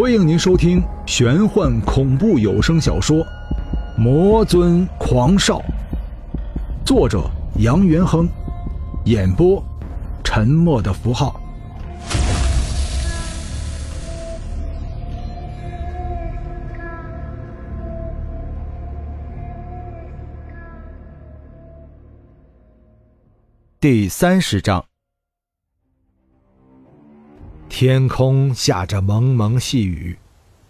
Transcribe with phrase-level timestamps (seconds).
[0.00, 3.16] 欢迎您收听玄幻恐怖有声小说
[3.96, 5.58] 《魔尊狂少》，
[6.86, 8.28] 作者杨元亨，
[9.06, 9.60] 演播
[10.22, 11.40] 沉默的符号。
[23.80, 24.84] 第三十章。
[27.68, 30.18] 天空下着蒙蒙细雨，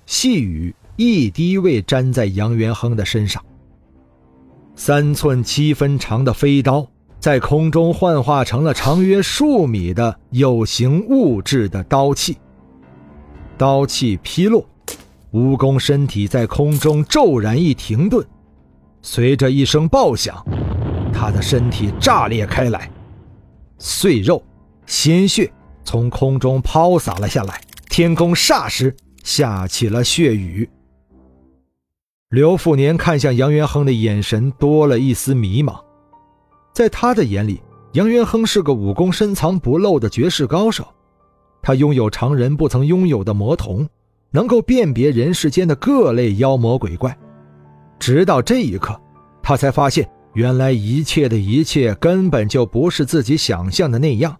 [0.05, 3.43] 细雨一滴未沾在杨元亨的身上。
[4.74, 6.87] 三寸七分长的飞刀
[7.19, 12.37] 在空中幻化成了长约数米的有形物质的刀气。
[13.57, 14.65] 刀气劈落，
[15.33, 18.24] 蜈蚣身体在空中骤然一停顿，
[19.02, 20.45] 随着一声爆响，
[21.12, 22.91] 他的身体炸裂开来，
[23.79, 24.43] 碎肉、
[24.85, 25.51] 鲜血。
[25.88, 30.68] 从空中抛洒了下来，天空霎时下起了血雨。
[32.29, 35.80] 刘富年看向杨元亨的眼神多了一丝迷茫，
[36.74, 40.87] 在他的眼里，杨元亨是个武功深藏不露的绝世高手，
[41.63, 43.88] 他拥有常人不曾拥有的魔瞳，
[44.30, 47.16] 能够辨别人世间的各类妖魔鬼怪。
[47.98, 49.01] 直到这一刻，
[49.43, 54.37] 他才发现，原来一切的一切根本就不是自己想象的那样。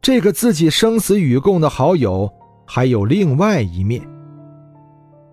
[0.00, 2.32] 这个自己生死与共的好友，
[2.66, 4.08] 还有另外一面。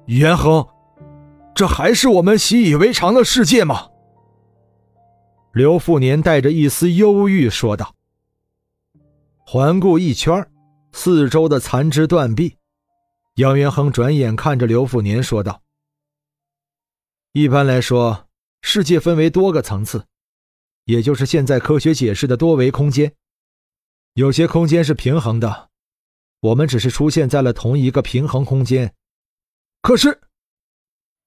[0.07, 0.67] 元亨，
[1.53, 3.89] 这还是我们习以为常的世界吗？
[5.53, 7.95] 刘富年带着一丝忧郁说道。
[9.45, 10.45] 环顾一圈，
[10.91, 12.57] 四周的残肢断臂，
[13.35, 15.61] 杨元亨转眼看着刘富年说道
[17.31, 18.25] ：“一般来说，
[18.61, 20.03] 世界分为多个层次，
[20.85, 23.13] 也就是现在科学解释的多维空间。”
[24.16, 25.67] 有些空间是平衡的，
[26.39, 28.94] 我们只是出现在了同一个平衡空间。
[29.81, 30.17] 可是，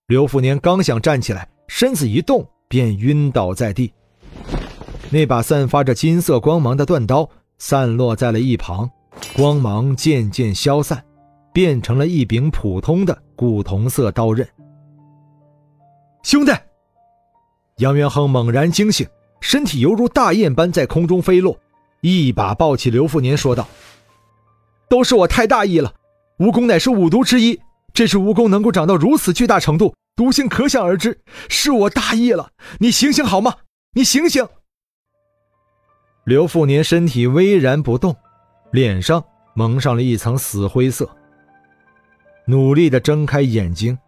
[0.07, 3.93] 刘富年刚想站起来，身子一动便晕倒在地。
[5.11, 8.91] 那把散发着金色光芒的断刀散落在了一旁，
[9.37, 11.05] 光芒渐渐消散，
[11.53, 14.49] 变成了一柄普通的古铜色刀刃。
[16.23, 16.53] 兄弟，
[17.77, 19.07] 杨元亨猛然惊醒，
[19.43, 21.55] 身体犹如大雁般在空中飞落。
[22.01, 23.69] 一把抱起刘富年，说道
[24.89, 25.95] ：“都是我太大意了。
[26.39, 27.61] 蜈蚣乃是五毒之一，
[27.93, 31.21] 这只蜈蚣能够长到如此巨大程度，毒性可想而知。
[31.49, 33.57] 是我大意了，你醒醒好吗？
[33.95, 34.47] 你醒醒！”
[36.25, 38.15] 刘富年身体巍然不动，
[38.71, 41.09] 脸上蒙上了一层死灰色，
[42.47, 43.99] 努力的睁开眼睛，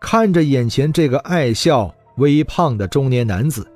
[0.00, 3.68] 看着眼前这个爱笑、微胖的中年男子，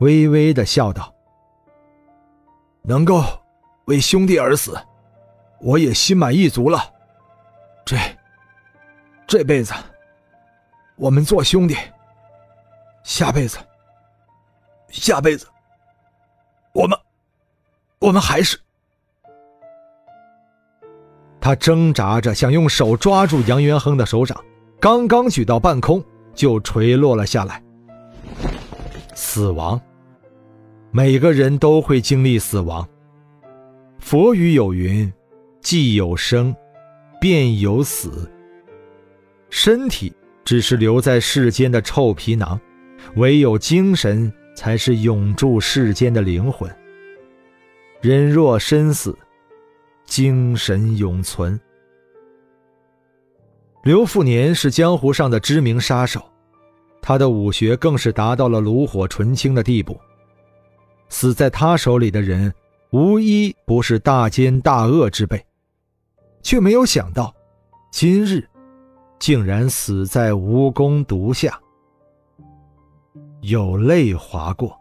[0.00, 1.15] 微微的笑道。
[2.86, 3.24] 能够
[3.86, 4.78] 为兄弟而死，
[5.60, 6.78] 我也心满意足了。
[7.84, 7.96] 这
[9.26, 9.74] 这辈子
[10.94, 11.76] 我们做兄弟，
[13.02, 13.58] 下辈子
[14.88, 15.48] 下辈子
[16.72, 16.96] 我们
[17.98, 18.56] 我们还是……
[21.40, 24.40] 他挣扎着想用手抓住杨元亨的手掌，
[24.80, 26.02] 刚刚举到半空
[26.34, 27.60] 就垂落了下来。
[29.14, 29.80] 死亡。
[30.90, 32.86] 每个人都会经历死亡。
[33.98, 35.12] 佛语有云
[35.60, 36.54] ：“既有生，
[37.20, 38.30] 便有死。”
[39.50, 40.12] 身体
[40.44, 42.58] 只是留在世间的臭皮囊，
[43.16, 46.70] 唯有精神才是永驻世间的灵魂。
[48.00, 49.16] 人若身死，
[50.04, 51.58] 精神永存。
[53.82, 56.22] 刘富年是江湖上的知名杀手，
[57.00, 59.98] 他的武学更是达到了炉火纯青的地步。
[61.08, 62.52] 死在他手里的人，
[62.90, 65.44] 无一不是大奸大恶之辈，
[66.42, 67.34] 却没有想到，
[67.90, 68.46] 今日
[69.18, 71.58] 竟然死在蜈蚣毒下。
[73.40, 74.76] 有泪划过，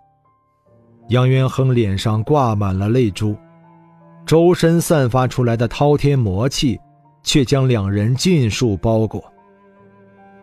[1.10, 3.36] 杨元亨脸上挂满了泪珠，
[4.26, 6.80] 周身散发出来的滔天魔气，
[7.22, 9.24] 却将两人尽数包裹。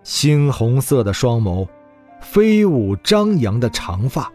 [0.04, 1.66] 猩红色的双眸，
[2.20, 4.30] 飞舞张扬的长发。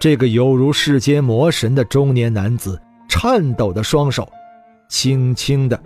[0.00, 4.30] 这个犹如世间魔神的中年男子，颤抖的双手，
[4.88, 5.80] 轻轻地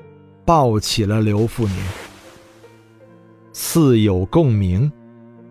[0.44, 1.76] 抱起了刘富年。
[3.54, 4.90] 似有共鸣，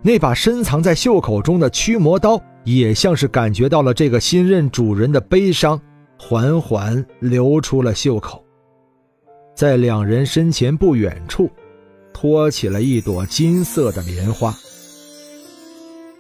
[0.04, 5.82] 那把深藏在袖口中的驱魔刀，也像是感觉到了这个新任主人的悲伤，
[6.20, 8.44] 缓缓流出了袖口，
[9.56, 11.50] 在两人身前不远处，
[12.14, 14.54] 托起了一朵金色的莲花。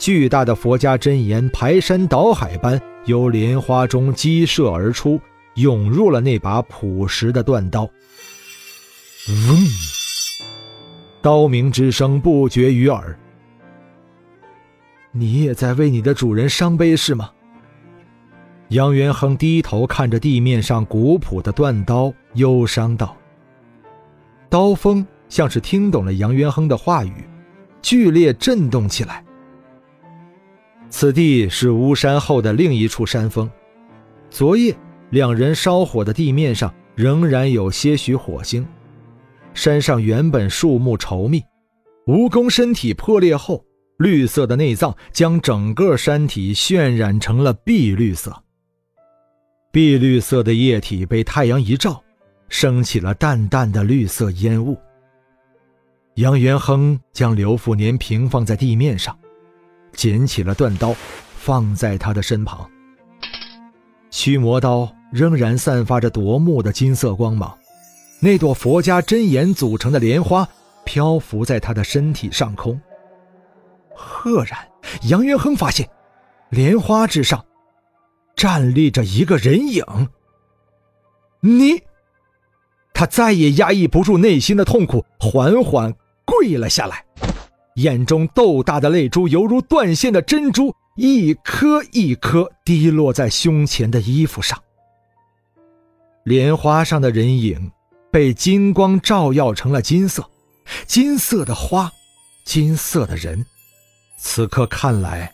[0.01, 5.21] 巨大的佛家真言排山倒海般由莲花中激射而出，
[5.53, 7.83] 涌入了那把朴实的断刀。
[9.30, 9.57] 嗡，
[11.21, 13.15] 刀鸣之声不绝于耳。
[15.12, 17.30] 你也在为你的主人伤悲是吗？
[18.69, 23.15] 杨元亨低头看着地面上古朴的断刀，忧伤道。
[24.50, 27.13] 刀锋像是听懂了杨元亨的话语，
[27.83, 29.24] 剧烈震动起来。
[30.92, 33.50] 此地是巫山后的另一处山峰，
[34.30, 34.76] 昨夜
[35.10, 38.68] 两人烧火的地面上仍然有些许火星。
[39.54, 41.42] 山上原本树木稠密，
[42.06, 43.66] 蜈蚣身体破裂后，
[43.98, 48.44] 绿色的内脏将整个山体渲染成了碧绿色。
[49.72, 52.04] 碧绿色的液体被太阳一照，
[52.50, 54.78] 升起了淡淡的绿色烟雾。
[56.16, 59.18] 杨元亨将刘富年平放在地面上，
[59.94, 60.96] 捡起了断刀，
[61.36, 62.70] 放在他的身旁。
[64.10, 67.58] 驱魔刀仍然散发着夺目的金色光芒。
[68.20, 70.48] 那朵佛家真言组成的莲花
[70.86, 72.80] 漂浮在他的身体上空。
[73.96, 74.60] 赫然，
[75.04, 75.90] 杨元亨发现，
[76.50, 77.44] 莲花之上
[78.36, 79.84] 站立着一个人影。
[81.40, 81.82] 你，
[82.94, 85.94] 他再也压抑不住内心的痛苦，缓缓
[86.26, 87.04] 跪了下来，
[87.81, 94.62] 眼中豆大的泪珠犹如断线的珍珠，一颗一颗滴落在胸前的衣服上。
[96.24, 97.72] 莲花上的人影。
[98.13, 100.30] 被金光照耀成了金色，
[100.86, 101.89] 金色的花，
[102.44, 103.45] 金色的人，
[104.18, 105.34] 此刻看来，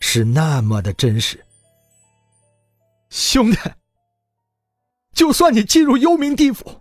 [0.00, 1.38] 是那么的真实。
[3.10, 3.58] 兄弟，
[5.12, 6.80] 就算你进入幽冥地府，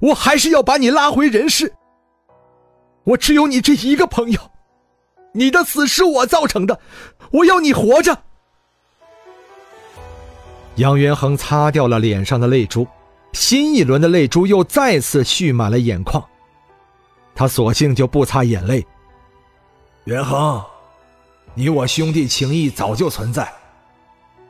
[0.00, 1.70] 我还是要把你拉回人世。
[3.04, 4.40] 我只有你这一个朋友，
[5.32, 6.80] 你的死是我造成的，
[7.32, 8.22] 我要你活着。
[10.76, 12.86] 杨元亨擦掉了脸上的泪珠。
[13.32, 16.24] 新一轮的泪珠又再次蓄满了眼眶，
[17.32, 18.84] 他索性就不擦眼泪。
[20.04, 20.60] 元亨，
[21.54, 23.52] 你我兄弟情谊早就存在，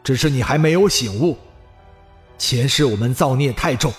[0.02, 1.37] 只是你还没有醒悟。
[2.38, 3.93] 前世我们造孽太重，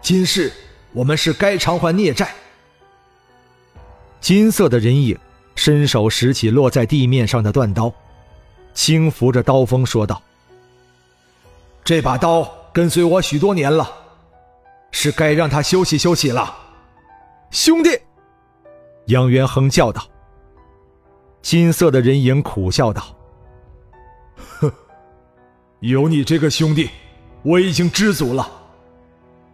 [0.00, 0.52] 今世
[0.92, 2.32] 我们是该偿还孽债。
[4.20, 5.18] 金色的人影
[5.54, 7.92] 伸手拾起落在地面上的断刀，
[8.74, 10.22] 轻抚着刀锋说道
[11.84, 13.90] ：“这把刀。”跟随我许多年了，
[14.90, 16.54] 是该让他休息休息了。
[17.50, 17.88] 兄弟，
[19.06, 20.06] 杨元亨叫道。
[21.40, 23.16] 金色的人影苦笑道
[24.60, 24.70] ：“哼，
[25.80, 26.90] 有你这个兄弟，
[27.42, 28.46] 我已经知足了。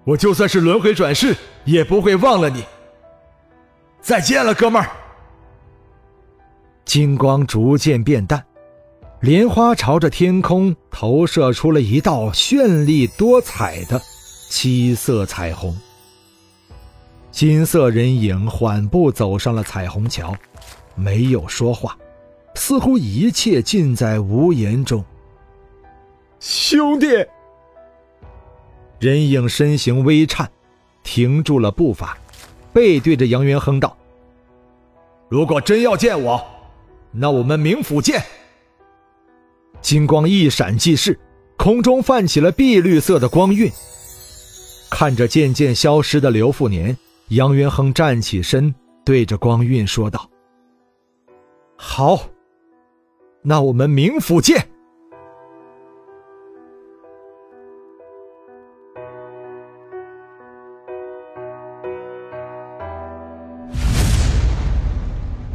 [0.03, 2.64] 我就算是轮回转世，也不会忘了你。
[4.02, 4.90] 再见了，哥们儿。”
[6.84, 8.44] 金光逐渐变淡。
[9.20, 14.02] 莲花朝着天空投射出了一道绚丽多彩的
[14.50, 15.75] 七色彩虹。
[17.31, 20.37] 金色人影缓步走上了彩虹桥，
[20.96, 21.96] 没有说话，
[22.56, 25.04] 似乎一切尽在无言中。
[26.40, 27.06] 兄弟，
[28.99, 30.50] 人影身形微颤，
[31.04, 32.19] 停住了步伐，
[32.73, 33.97] 背对着杨元亨道
[35.29, 36.45] ：“如果真要见我，
[37.11, 38.23] 那我们冥府见。”
[39.81, 41.19] 金光一闪即逝，
[41.59, 43.71] 空中泛起了碧绿色的光晕。
[44.91, 46.97] 看着渐渐消失的刘富年，
[47.29, 48.75] 杨元亨站起身，
[49.05, 50.29] 对着光晕说道
[51.76, 52.21] ：“好，
[53.43, 54.69] 那我们冥府见。”